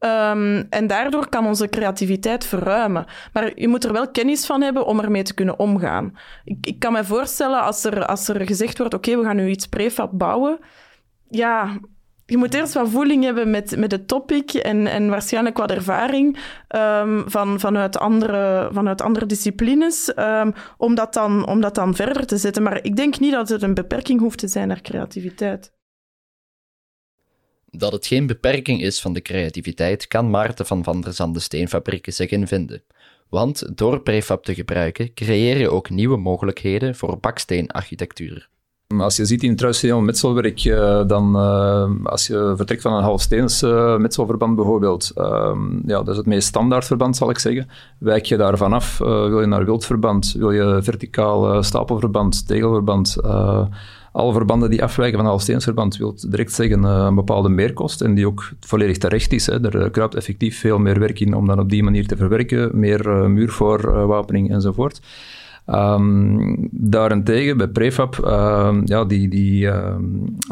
[0.03, 3.05] Um, en daardoor kan onze creativiteit verruimen.
[3.33, 6.17] Maar je moet er wel kennis van hebben om ermee te kunnen omgaan.
[6.43, 9.49] Ik, ik kan me voorstellen als er, als er gezegd wordt: oké, we gaan nu
[9.49, 10.59] iets prefab bouwen.
[11.29, 11.79] Ja,
[12.25, 16.37] je moet eerst wat voeling hebben met, met het topic en, en waarschijnlijk wat ervaring
[16.75, 22.25] um, van, vanuit, andere, vanuit andere disciplines, um, om, dat dan, om dat dan verder
[22.25, 22.63] te zetten.
[22.63, 25.71] Maar ik denk niet dat het een beperking hoeft te zijn naar creativiteit.
[27.77, 32.13] Dat het geen beperking is van de creativiteit, kan Maarten van Van der Zande Steenfabrieken
[32.13, 32.83] zich in vinden.
[33.29, 38.49] Want door prefab te gebruiken, creëer je ook nieuwe mogelijkheden voor baksteenarchitectuur.
[38.99, 43.63] Als je ziet in traditioneel metselwerk, uh, dan uh, als je vertrekt van een halfsteens
[43.63, 47.67] uh, metselverband bijvoorbeeld, ehm, ja, dat is het meest standaard verband zal ik zeggen.
[47.99, 53.17] Wijk je daar vanaf, wil je naar wildverband, wil je verticaal stapelverband, tegelverband,
[54.11, 58.13] alle verbanden die afwijken van een halfsteensverband wil direct zeggen uh, een bepaalde meerkost en
[58.13, 59.45] die ook volledig terecht is.
[59.45, 59.69] Hè.
[59.69, 63.07] Er kruipt effectief veel meer werk in om dat op die manier te verwerken, meer
[63.07, 65.01] uh, muurvoorwapening enzovoort.
[65.67, 69.69] Um, daarentegen bij prefab, uh, ja, die, die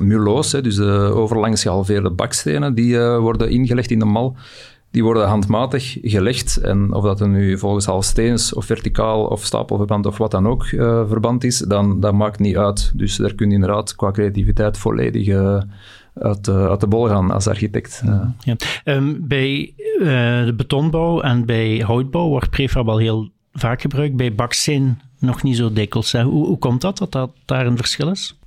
[0.01, 4.35] muloos, hè, dus de overlangs gehalveerde bakstenen, die worden ingelegd in de mal.
[4.91, 6.57] Die worden handmatig gelegd.
[6.57, 10.65] En of dat er nu volgens halfsteens of verticaal of stapelverband of wat dan ook
[10.65, 12.91] uh, verband is, dan dat maakt niet uit.
[12.95, 15.61] Dus daar kun je inderdaad qua creativiteit volledig uh,
[16.13, 18.01] uit, uh, uit, de bol gaan als architect.
[18.05, 18.35] Ja.
[18.43, 18.55] ja.
[18.85, 19.73] Um, bij
[20.45, 24.15] de betonbouw en bij houtbouw wordt prefab al heel vaak gebruikt.
[24.15, 26.11] Bij baksteen nog niet zo dikwijls.
[26.11, 28.39] Hoe, hoe komt dat, dat dat daar een verschil is?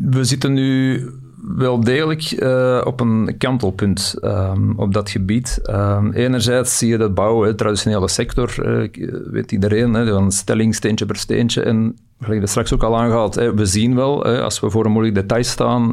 [0.00, 1.00] We zitten nu
[1.42, 5.60] wel degelijk uh, op een kantelpunt um, op dat gebied.
[5.70, 8.88] Um, enerzijds zie je dat bouwen, de traditionele sector, uh,
[9.30, 11.62] weet iedereen, van stelling steentje per steentje.
[11.62, 14.84] En gelijk dat straks ook al aangehaald, hè, we zien wel, hè, als we voor
[14.84, 15.88] een moeilijk detail staan,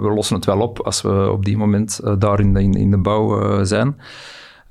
[0.00, 2.98] we lossen het wel op als we op die moment daar in de, in de
[2.98, 3.96] bouw zijn.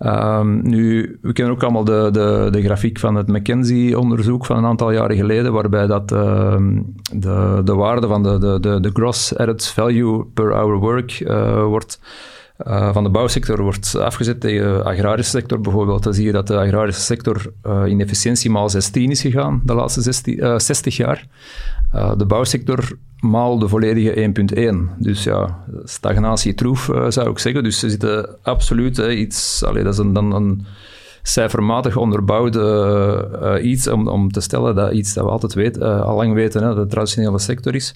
[0.05, 4.65] Um, nu, we kennen ook allemaal de, de, de grafiek van het McKinsey-onderzoek van een
[4.65, 6.55] aantal jaren geleden, waarbij dat, uh,
[7.13, 11.63] de, de waarde van de, de, de, de gross added value per hour work uh,
[11.63, 11.99] wordt
[12.67, 16.03] uh, van de bouwsector wordt afgezet tegen de agrarische sector bijvoorbeeld.
[16.03, 19.73] Dan zie je dat de agrarische sector uh, in efficiëntie maal 16 is gegaan de
[19.73, 21.27] laatste 16, uh, 60 jaar.
[22.17, 24.31] de bouwsector maal de volledige
[24.93, 24.97] 1.1.
[24.97, 27.63] Dus ja, stagnatie troef zou ik zeggen.
[27.63, 29.63] Dus ze zitten absoluut iets...
[29.63, 30.65] Allee, dat is een, dan een
[31.23, 36.33] cijfermatig onderbouwde iets om, om te stellen dat iets dat we altijd weten, al lang
[36.33, 37.95] weten, hè, de traditionele sector is.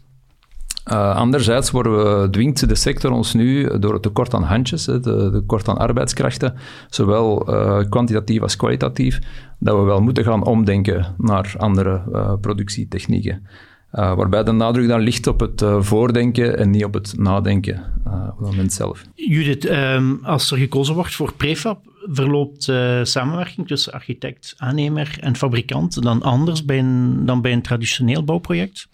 [0.91, 5.03] Uh, anderzijds worden we, dwingt de sector ons nu door het tekort aan handjes, het
[5.03, 6.53] tekort aan arbeidskrachten,
[6.89, 9.19] zowel uh, kwantitatief als kwalitatief,
[9.59, 13.47] dat we wel moeten gaan omdenken naar andere uh, productietechnieken.
[13.91, 18.47] waarbij de nadruk dan ligt op het voordenken en niet op het nadenken op het
[18.49, 19.03] moment zelf.
[19.15, 21.79] Judith, um, als er gekozen wordt voor prefab,
[22.11, 22.63] verloopt
[23.03, 28.87] samenwerking tussen architect, aannemer en fabrikant dan anders bij een, dan bij een traditioneel bouwproject?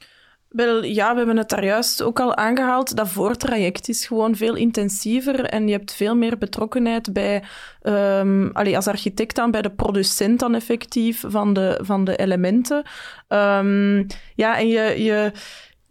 [0.49, 2.95] Wel, ja, we hebben het daar juist ook al aangehaald.
[2.95, 7.43] Dat voortraject is gewoon veel intensiever en je hebt veel meer betrokkenheid bij,
[8.53, 12.83] allee, als architect dan, bij de producent dan effectief van de, van de elementen.
[13.27, 15.31] Um, ja, en je, je,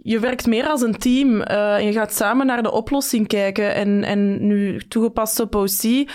[0.02, 1.30] je werkt meer als een team.
[1.30, 3.74] Uh, je gaat samen naar de oplossing kijken.
[3.74, 6.06] En, en nu toegepast op OC, uh,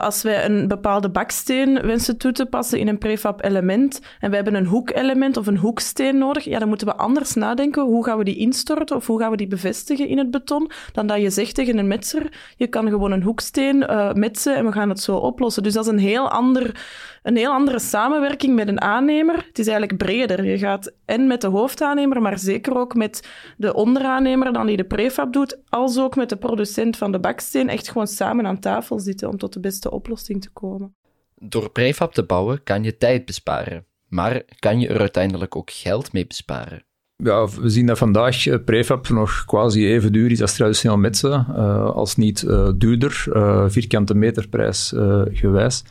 [0.00, 4.36] als wij een bepaalde baksteen wensen toe te passen in een prefab element en we
[4.36, 7.82] hebben een hoekelement of een hoeksteen nodig, ja, dan moeten we anders nadenken.
[7.82, 10.70] Hoe gaan we die instorten of hoe gaan we die bevestigen in het beton?
[10.92, 14.64] Dan dat je zegt tegen een metser, je kan gewoon een hoeksteen uh, metsen en
[14.64, 15.62] we gaan het zo oplossen.
[15.62, 16.74] Dus dat is een heel ander
[17.22, 19.34] een heel andere samenwerking met een aannemer.
[19.34, 20.44] Het is eigenlijk breder.
[20.44, 24.84] Je gaat en met de hoofdaannemer, maar zeker ook met de onderaannemer dan die de
[24.84, 28.98] prefab doet, als ook met de producent van de baksteen, echt gewoon samen aan tafel
[28.98, 30.94] zitten om tot de beste oplossing te komen.
[31.34, 36.12] Door prefab te bouwen kan je tijd besparen, maar kan je er uiteindelijk ook geld
[36.12, 36.86] mee besparen?
[37.24, 41.46] Ja, we zien dat vandaag eh, prefab nog quasi even duur is als traditioneel metsen,
[41.50, 44.92] uh, als niet uh, duurder, uh, vierkante meterprijs
[45.32, 45.84] gewijs.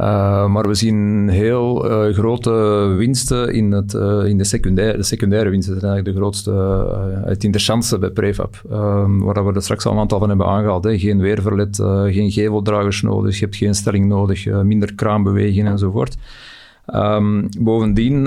[0.00, 2.50] Uh, maar we zien heel uh, grote
[2.96, 5.72] winsten in, het, uh, in de, secundaire, de secundaire winsten.
[5.72, 6.52] Eigenlijk de grootste,
[7.24, 8.60] het interessantste bij prefab.
[9.18, 10.86] waar we er straks al een aantal van hebben aangehaald.
[10.90, 11.76] Geen weerverlet,
[12.06, 16.16] geen geveldragers nodig, je hebt geen stelling nodig, minder kraanbewegingen enzovoort.
[16.94, 18.26] Um, bovendien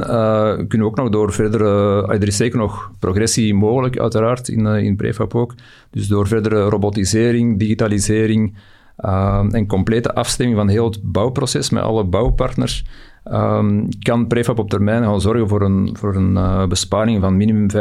[0.67, 4.95] kunnen we ook nog door verdere, er is zeker nog progressie mogelijk uiteraard in, in
[4.95, 5.53] prefab ook.
[5.91, 8.55] Dus door verdere robotisering, digitalisering,
[9.05, 12.83] Um, en complete afstemming van heel het bouwproces met alle bouwpartners,
[13.31, 17.69] um, kan prefab op termijn gaan zorgen voor een, voor een uh, besparing van minimum
[17.71, 17.73] 15%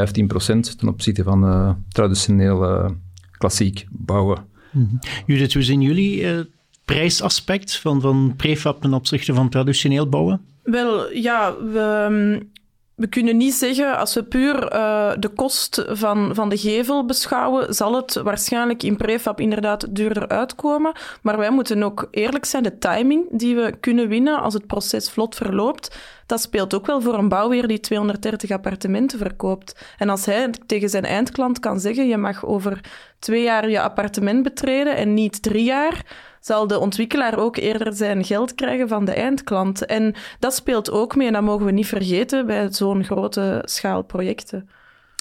[0.76, 2.90] ten opzichte van uh, traditioneel uh,
[3.38, 4.44] klassiek bouwen.
[4.70, 4.98] Mm -hmm.
[5.26, 6.48] Judith, hoe zien jullie het
[6.84, 10.40] prijsaspect van, van prefab ten opzichte van traditioneel bouwen?
[10.62, 12.50] Wel, ja, we, um,
[12.96, 17.74] we kunnen niet zeggen, als we puur uh, de kost van, van de gevel beschouwen,
[17.74, 20.92] zal het waarschijnlijk in prefab inderdaad duurder uitkomen.
[21.22, 25.10] Maar wij moeten ook eerlijk zijn, de timing die we kunnen winnen als het proces
[25.10, 29.94] vlot verloopt, dat speelt ook wel voor een bouwheer die 230 appartementen verkoopt.
[29.98, 32.80] En als hij tegen zijn eindklant kan zeggen, je mag over
[33.18, 36.04] twee jaar je appartement betreden en niet drie jaar,
[36.46, 39.86] zal de ontwikkelaar ook eerder zijn geld krijgen van de eindklant.
[39.86, 44.02] En dat speelt ook mee en dat mogen we niet vergeten bij zo'n grote schaal
[44.02, 44.68] projecten.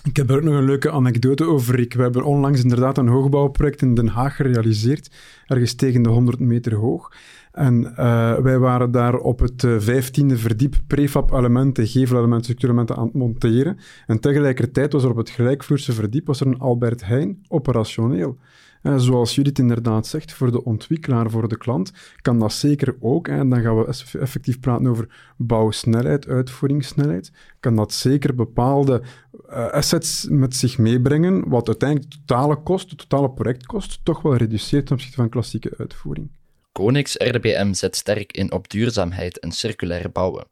[0.04, 1.80] Ik heb er ook nog een leuke anekdote over.
[1.80, 6.40] Ik, we hebben onlangs inderdaad een hoogbouwproject in Den Haag gerealiseerd, ergens tegen de 100
[6.40, 7.12] meter hoog.
[7.52, 13.14] En uh, wij waren daar op het uh, vijftiende verdiep prefab-elementen, gevelelementen, structuurelementen aan het
[13.14, 13.78] monteren.
[14.08, 18.38] En tegelijkertijd was er op het gelijkvloerse verdiep was er een Albert Heijn operationeel.
[18.86, 23.28] En zoals Judith inderdaad zegt, voor de ontwikkelaar, voor de klant, kan dat zeker ook.
[23.28, 27.32] En dan gaan we effectief praten over bouwsnelheid, uitvoeringssnelheid.
[27.60, 29.02] Kan dat zeker bepaalde
[29.50, 34.36] uh, assets met zich meebrengen, wat uiteindelijk de totale kost, de totale projectkost, toch wel
[34.36, 36.32] reduceert ten opzichte van klassieke uitvoering.
[36.72, 40.46] Konings RDBM zet sterk in op duurzaamheid en circulair bouwen.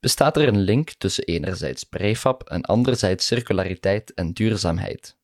[0.00, 5.17] Bestaat er een link tussen enerzijds prefab en anderzijds circulariteit en duurzaamheid?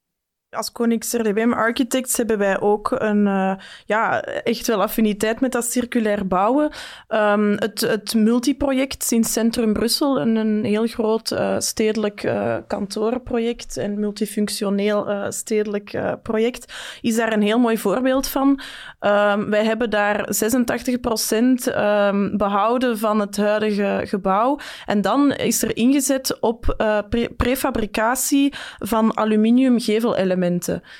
[0.54, 3.54] Als Konings RDBM Architects hebben wij ook een, uh,
[3.86, 6.70] ja, echt wel affiniteit met dat circulair bouwen.
[7.08, 13.76] Um, het, het multiproject in Centrum Brussel, een, een heel groot uh, stedelijk uh, kantorenproject
[13.76, 18.48] en multifunctioneel stedelijk project, is daar een heel mooi voorbeeld van.
[18.48, 24.58] Um, wij hebben daar 86 procent um, behouden van het huidige gebouw.
[24.86, 26.74] En dan is er ingezet op
[27.08, 29.78] pre prefabricatie van aluminium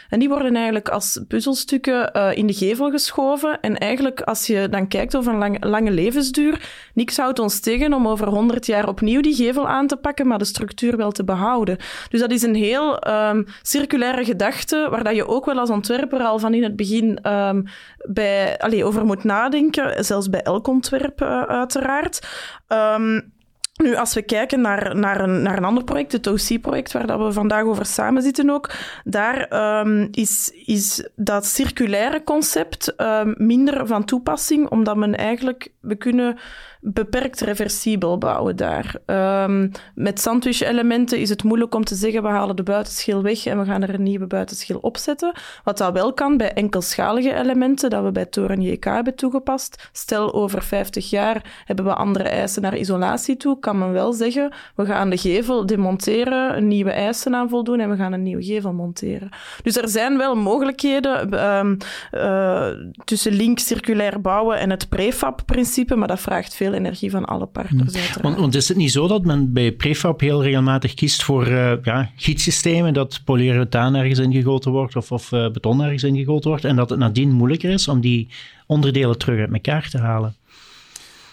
[0.08, 3.60] En die worden eigenlijk als puzzelstukken uh, in de gevel geschoven.
[3.60, 7.92] En eigenlijk, als je dan kijkt over een lang, lange levensduur, niks houdt ons tegen
[7.92, 11.24] om over 100 jaar opnieuw die gevel aan te pakken, maar de structuur wel te
[11.24, 11.76] behouden.
[12.08, 16.20] Dus dat is een heel um, circulaire gedachte, waar dat je ook wel als ontwerper
[16.20, 17.64] al van in het begin um,
[18.08, 22.26] bij, allez, over moet nadenken, zelfs bij elk ontwerp uh, uiteraard.
[22.68, 23.33] Um,
[23.82, 27.18] nu, als we kijken naar, naar, een, naar een ander project, het OC-project, waar dat
[27.18, 28.70] we vandaag over samen zitten ook,
[29.04, 35.94] daar um, is, is dat circulaire concept um, minder van toepassing, omdat men eigenlijk, we
[35.94, 36.38] kunnen
[36.86, 38.94] beperkt reversibel bouwen daar.
[39.06, 43.58] Um, met sandwich-elementen is het moeilijk om te zeggen, we halen de buitenschil weg en
[43.58, 45.32] we gaan er een nieuwe buitenschil opzetten.
[45.64, 49.88] Wat dat wel kan bij enkelschalige elementen, dat we bij Toren JK hebben toegepast.
[49.92, 54.52] Stel, over 50 jaar hebben we andere eisen naar isolatie toe, kan men wel zeggen,
[54.74, 58.44] we gaan de gevel demonteren, een nieuwe eisen aan voldoen en we gaan een nieuwe
[58.44, 59.28] gevel monteren.
[59.62, 61.76] Dus er zijn wel mogelijkheden um,
[62.12, 62.66] uh,
[63.04, 68.12] tussen link circulair bouwen en het prefab-principe, maar dat vraagt veel energie van alle partners.
[68.12, 68.22] Hmm.
[68.22, 71.72] Want, want, is het niet zo dat men bij prefab heel regelmatig kiest voor uh,
[71.82, 76.76] ja, gietsystemen, dat polyurethaan ergens ingegoten wordt of, of uh, beton ergens ingegoten wordt, en
[76.76, 78.28] dat het nadien moeilijker is om die
[78.66, 80.34] onderdelen terug uit elkaar te halen?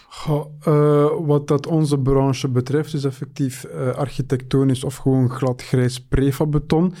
[0.08, 6.00] Goh, uh, wat dat onze branche betreft, is effectief uh, architectonisch of gewoon glad grijs
[6.00, 6.94] prefabbeton.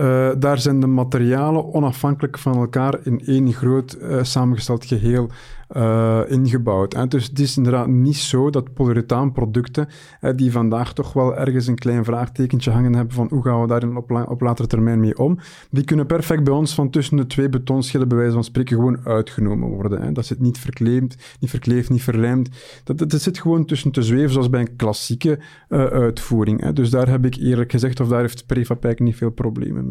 [0.00, 5.30] Uh, daar zijn de materialen onafhankelijk van elkaar in één groot samengesteld geheel
[5.76, 6.94] uh, ingebouwd.
[6.94, 9.88] En dus het is inderdaad niet zo dat polyurethaanproducten,
[10.36, 13.96] die vandaag toch wel ergens een klein vraagtekentje hangen hebben van hoe gaan we daar
[13.96, 15.38] op, op latere termijn mee om,
[15.70, 18.98] die kunnen perfect bij ons van tussen de twee betonschillen bij wijze van spreken gewoon
[19.04, 20.02] uitgenomen worden.
[20.02, 20.12] Hè.
[20.12, 22.48] Dat zit niet verkleefd, niet verkleefd, niet verlijmd.
[22.84, 26.60] Dat, dat, zit gewoon tussen te zweven zoals bij een klassieke uitvoering.
[26.60, 26.72] Hè.
[26.72, 29.85] Dus daar heb ik eerlijk gezegd, of daar heeft Prefab niet veel problemen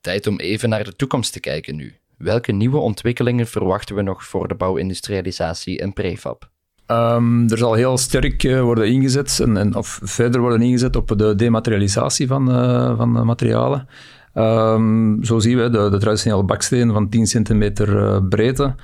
[0.00, 1.94] Tijd om even naar de toekomst te kijken nu.
[2.16, 6.50] Welke nieuwe ontwikkelingen verwachten we nog voor de bouwindustrialisatie en prefab?
[6.90, 11.18] Um, er zal heel sterk uh, worden ingezet, en, en, of verder worden ingezet op
[11.18, 13.88] de dematerialisatie van, uh, van materialen.
[14.34, 18.74] Um, zo zien we de, de traditionele baksteen van 10 centimeter uh, breedte,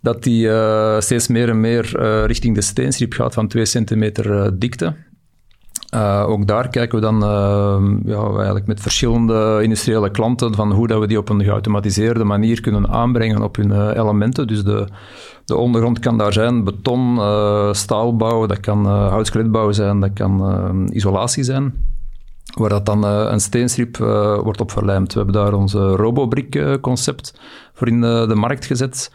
[0.00, 0.48] dat die
[0.98, 4.94] steeds meer en meer richting de steenstrip gaat van 2 centimeter dikte.
[5.96, 10.86] Uh, ook daar kijken we dan uh, ja, eigenlijk met verschillende industriële klanten van hoe
[10.86, 14.46] dat we die op een geautomatiseerde manier kunnen aanbrengen op hun uh, elementen.
[14.46, 14.86] Dus de,
[15.44, 17.18] de ondergrond kan daar zijn beton,
[17.74, 21.74] staalbouw, dat kan houtskeletbouw zijn, dat kan isolatie zijn.
[22.54, 23.96] Waar dat dan een steenstrip
[24.42, 25.12] wordt op verlijmd.
[25.12, 27.40] We hebben daar onze Robobrick-concept
[27.72, 29.10] voor in de markt gezet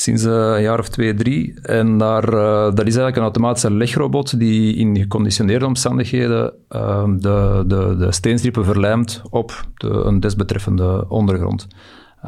[0.00, 1.60] sinds uh, een jaar of twee, drie.
[1.62, 7.64] En daar, uh, dat is eigenlijk een automatische legrobot die in geconditioneerde omstandigheden uh, de,
[7.66, 11.66] de, de steenstrippen verlijmt op de, een desbetreffende ondergrond.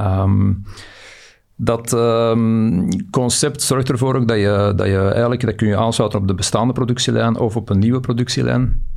[0.00, 0.62] Um,
[1.56, 6.28] dat um, concept zorgt ervoor dat je, dat je eigenlijk, dat kun je aansluiten op
[6.28, 8.91] de bestaande productielijn of op een nieuwe productielijn.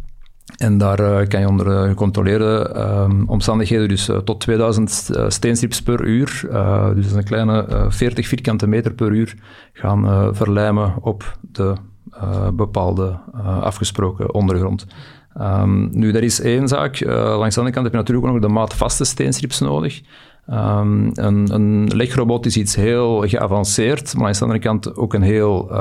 [0.58, 6.04] En daar uh, kan je onder gecontroleerde uh, omstandigheden dus uh, tot 2000 steenstrips per
[6.04, 6.48] uur,
[6.96, 9.36] dus een kleine 40 vierkante meter per uur,
[9.74, 11.74] gaan verlijmen op de
[12.54, 13.20] bepaalde
[13.62, 14.86] afgesproken ondergrond.
[15.42, 17.00] Um, nu, dat is één zaak.
[17.06, 20.02] langs de andere kant heb je natuurlijk ook nog de maatvaste steenstrips nodig.
[20.50, 25.22] Um, een, een legrobot is iets heel geavanceerd, maar langs de andere kant ook een
[25.22, 25.72] heel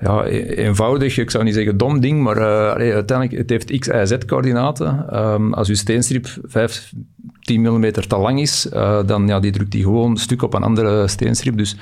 [0.00, 3.88] ja, e- eenvoudig, ik zou niet zeggen dom ding, maar uh, uiteindelijk, het heeft x,
[3.88, 5.18] y, z-coördinaten.
[5.18, 6.92] Um, als uw steenstrip 5,
[7.40, 10.54] 10 mm te lang is, uh, dan ja, die drukt die gewoon een stuk op
[10.54, 11.56] een andere steenstrip.
[11.56, 11.76] Dus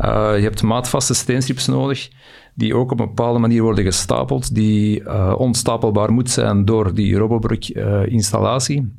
[0.00, 2.10] uh, je hebt maatvaste steenstrips nodig,
[2.54, 8.92] die ook op een bepaalde manier worden gestapeld, die onstapelbaar moet zijn door die Robobruk-installatie.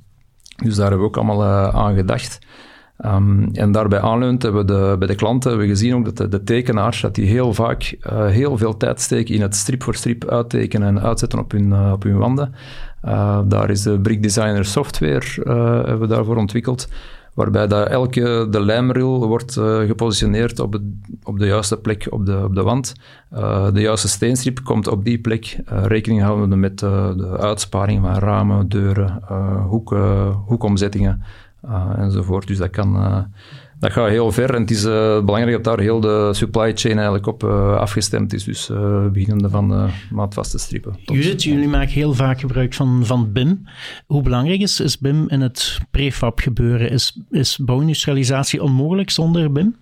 [0.64, 2.40] dus daar hebben we ook allemaal aan gedacht.
[3.06, 6.18] Um, en daarbij aanleunt hebben we de, bij de klanten hebben we gezien ook dat
[6.18, 9.84] de, de tekenaars dat die heel vaak uh, heel veel tijd steken in het strip
[9.84, 12.54] voor strip uittekenen en uitzetten op hun, uh, op hun wanden.
[13.06, 15.26] Uh, daar is de Brick Designer software
[15.86, 16.90] hebben we daarvoor ontwikkeld,
[17.34, 19.54] waarbij dat elke de lijmril wordt
[19.88, 20.80] gepositioneerd op,
[21.24, 22.94] op de juiste plek op de, op de wand.
[23.74, 29.22] de juiste steenstrip komt op die plek, rekening houden met de uitsparing van ramen, deuren,
[29.68, 31.24] hoeken, hoekomzettingen.
[31.66, 32.48] Uh, enzovoort.
[32.48, 33.20] Dus dat, kan, uh,
[33.80, 34.54] dat gaat heel ver.
[34.54, 38.44] En het is uh, belangrijk dat daar heel de supply chain eigenlijk op afgestemd is.
[38.44, 38.72] Dus
[39.12, 40.96] beginnende van maatvaste strippen.
[41.04, 43.64] Judith, jullie maken heel vaak gebruik van, van BIM.
[44.06, 46.90] Hoe belangrijk is, is BIM in het prefab gebeuren?
[46.90, 49.76] Is, is bouwindustrialisatie onmogelijk zonder BIM?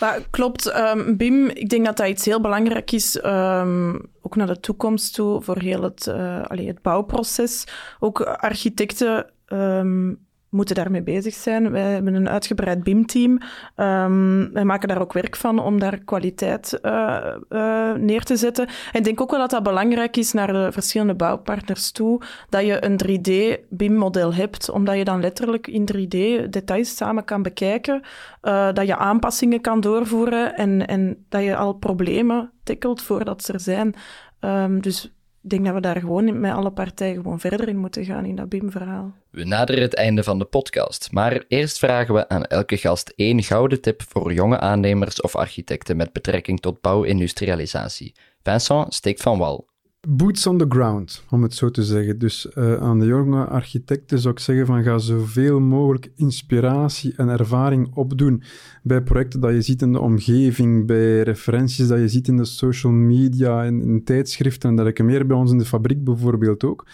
[0.00, 4.46] Maar, klopt, um, BIM, ik denk dat dat iets heel belangrijk is, um, ook naar
[4.46, 7.66] de toekomst toe, voor heel het, uh, allee, het bouwproces.
[8.00, 10.18] Ook architecten um,
[10.50, 11.70] moeten daarmee bezig zijn.
[11.70, 13.40] Wij hebben een uitgebreid BIM-team.
[13.76, 18.66] Um, wij maken daar ook werk van om daar kwaliteit uh, uh, neer te zetten.
[18.66, 22.64] En ik denk ook wel dat dat belangrijk is naar de verschillende bouwpartners toe, dat
[22.64, 28.02] je een 3D-BIM-model hebt, omdat je dan letterlijk in 3D details samen kan bekijken,
[28.42, 33.52] uh, dat je aanpassingen kan doorvoeren en, en dat je al problemen tackelt voordat ze
[33.52, 33.94] er zijn.
[34.40, 35.12] Um, dus
[35.50, 38.48] denk dat we daar gewoon met alle partijen gewoon verder in moeten gaan in dat
[38.48, 39.14] BIM-verhaal.
[39.30, 43.42] We naderen het einde van de podcast, maar eerst vragen we aan elke gast één
[43.42, 48.14] gouden tip voor jonge aannemers of architecten met betrekking tot bouwindustrialisatie.
[48.42, 49.67] Vincent steekt van wal
[50.10, 52.18] boots on the ground, om het zo te zeggen.
[52.18, 57.28] Dus uh, aan de jonge architecten zou ik zeggen van ga zoveel mogelijk inspiratie en
[57.28, 58.42] ervaring opdoen
[58.82, 62.44] bij projecten dat je ziet in de omgeving, bij referenties dat je ziet in de
[62.44, 66.86] social media, in, in tijdschriften en dergelijke meer, bij ons in de fabriek bijvoorbeeld ook.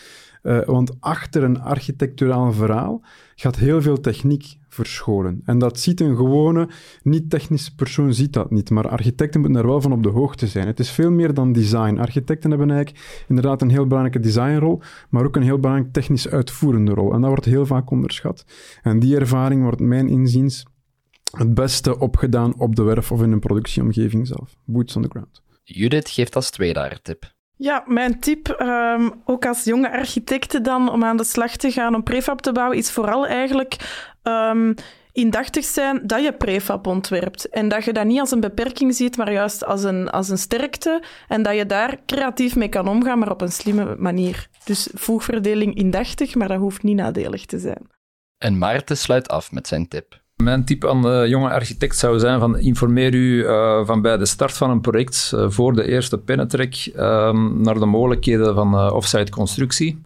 [0.45, 3.03] Uh, want achter een architecturaal verhaal
[3.35, 5.41] gaat heel veel techniek verscholen.
[5.45, 6.69] En dat ziet een gewone,
[7.03, 8.71] niet-technische persoon ziet dat niet.
[8.71, 10.67] Maar architecten moeten daar wel van op de hoogte zijn.
[10.67, 11.99] Het is veel meer dan design.
[11.99, 14.81] Architecten hebben eigenlijk inderdaad een heel belangrijke designrol,
[15.11, 17.13] maar ook een heel belangrijke technisch uitvoerende rol.
[17.13, 18.45] En dat wordt heel vaak onderschat.
[18.83, 20.65] En die ervaring wordt mijn inziens
[21.37, 24.57] het beste opgedaan op de werf of in een productieomgeving zelf.
[24.65, 25.43] Boots on the ground.
[25.63, 27.34] Judith geeft als tweede haar tip.
[27.57, 31.95] Ja, mijn tip, um, ook als jonge architecte dan, om aan de slag te gaan
[31.95, 33.77] om prefab te bouwen, is vooral eigenlijk
[34.23, 34.75] um,
[35.13, 37.49] indachtig zijn dat je prefab ontwerpt.
[37.49, 40.39] En dat je dat niet als een beperking ziet, maar juist als een, als een
[40.39, 41.03] sterkte.
[41.29, 44.49] En dat je daar creatief mee kan omgaan, maar op een slimme manier.
[44.65, 47.87] Dus voegverdeling indachtig, maar dat hoeft niet nadelig te zijn.
[48.39, 50.23] En Maarten sluit af met zijn tip.
[50.45, 54.27] Mijn tip aan de jonge architect zou zijn van informeer u uh, van bij de
[54.27, 58.93] start van een project uh, voor de eerste pennetrek uh, naar de mogelijkheden van uh,
[58.93, 60.03] offsite constructie.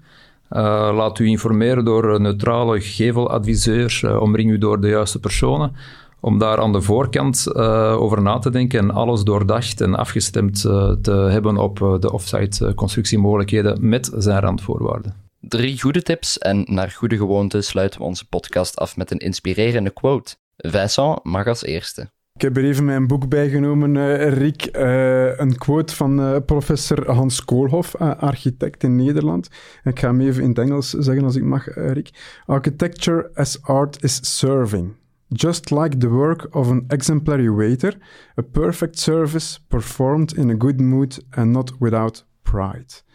[0.48, 5.72] laat u informeren door een neutrale geveladviseur, omring u door de juiste personen,
[6.20, 7.54] om daar aan de voorkant
[7.98, 10.60] over na te denken en alles doordacht en afgestemd
[11.02, 15.27] te hebben op de offsite constructiemogelijkheden met zijn randvoorwaarden.
[15.40, 19.90] Drie goede tips en naar goede gewoonte sluiten we onze podcast af met een inspirerende
[19.90, 20.36] quote.
[20.56, 22.10] Vincent mag als eerste.
[22.34, 24.76] Ik heb er even mijn boek bijgenomen, uh, Rick.
[24.76, 29.48] Uh, een quote van uh, professor Hans Koolhof, architect in Nederland.
[29.84, 32.10] Ik ga hem even in het Engels zeggen als ik mag, Rick.
[32.46, 34.96] Architecture as art is serving.
[35.28, 37.96] Just like the work of an exemplary waiter,
[38.38, 43.06] a perfect service performed in a good mood and not without pride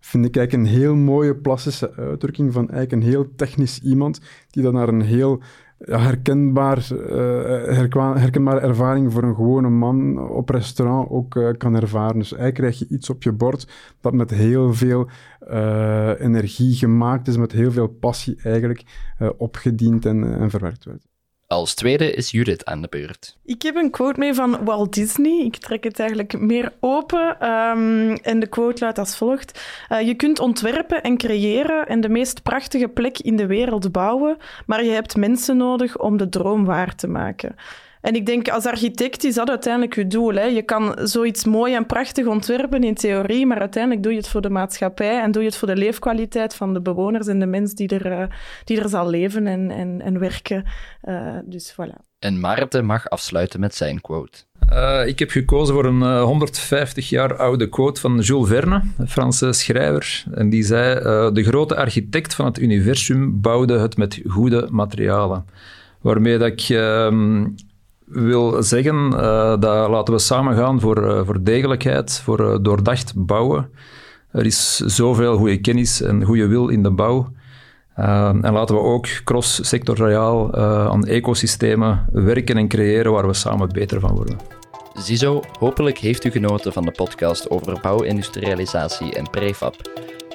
[0.00, 4.20] vind ik eigenlijk een heel mooie plastische uitdrukking van eigenlijk een heel technisch iemand
[4.50, 5.42] die dan naar een heel
[5.78, 12.18] herkenbaar, uh, herkenbare ervaring voor een gewone man op restaurant ook uh, kan ervaren.
[12.18, 13.68] Dus eigenlijk krijg je iets op je bord
[14.00, 15.08] dat met heel veel
[15.50, 18.82] uh, energie gemaakt is, met heel veel passie eigenlijk
[19.36, 21.06] opgediend en, en verwerkt wordt.
[21.48, 23.36] Als tweede is Judith aan de beurt.
[23.44, 25.44] Ik heb een quote mee van Walt Disney.
[25.44, 27.50] Ik trek het eigenlijk meer open.
[27.50, 29.60] Um, en de quote luidt als volgt:
[29.92, 34.36] uh, Je kunt ontwerpen en creëren en de meest prachtige plek in de wereld bouwen,
[34.66, 37.56] maar je hebt mensen nodig om de droom waar te maken.
[38.00, 40.34] En ik denk, als architect is dat uiteindelijk je doel.
[40.34, 40.44] Hè.
[40.44, 44.40] Je kan zoiets mooi en prachtig ontwerpen in theorie, maar uiteindelijk doe je het voor
[44.40, 47.74] de maatschappij en doe je het voor de leefkwaliteit van de bewoners en de mens
[47.74, 48.26] die er, uh,
[48.64, 50.64] die er zal leven en, en, en werken.
[51.04, 52.06] Uh, dus voilà.
[52.18, 54.38] En Maarten mag afsluiten met zijn quote.
[54.72, 59.08] Uh, ik heb gekozen voor een uh, 150 jaar oude quote van Jules Verne, een
[59.08, 60.24] Franse schrijver.
[60.34, 65.44] En die zei: uh, De grote architect van het universum bouwde het met goede materialen.
[66.00, 67.46] Waarmee dat ik ehm,
[68.10, 69.10] wil zeggen
[69.60, 73.70] dat laten we samen gaan voor, voor degelijkheid, voor doordacht bouwen.
[74.32, 77.32] Er is zoveel goede kennis en goede wil in de bouw.
[77.98, 83.68] Uh, en laten we ook cross-sectoriaal uh, aan ecosystemen werken en creëren waar we samen
[83.68, 84.38] beter van worden.
[84.94, 89.74] Ziezo, hopelijk heeft u genoten van de podcast over bouwindustrialisatie en prefab.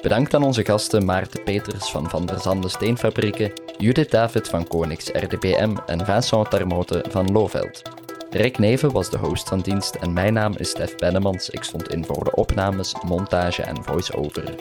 [0.04, 5.76] Bedankt aan onze gasten Maarten Peters van Van der Steenfabrieken, Judith David van Konings RDBM
[5.86, 7.82] en Vincent Termote van Loveld.
[8.30, 11.50] Rick Neven was de host van dienst en mijn naam is Stef Bennemans.
[11.50, 14.54] Ik stond in voor de opnames, montage en voice-over.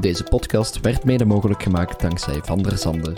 [0.00, 3.12] Deze podcast werd mede mogelijk gemaakt dankzij Van der.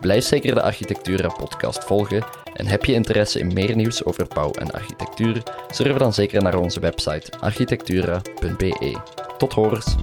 [0.00, 2.24] Blijf zeker de Architectura podcast volgen
[2.54, 6.58] en heb je interesse in meer nieuws over bouw en architectuur, surf dan zeker naar
[6.58, 8.96] onze website architectura.be.
[9.38, 9.96] Tot horens!